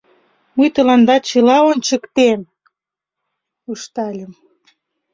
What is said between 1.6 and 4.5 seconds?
ончыктем!— ыштальым.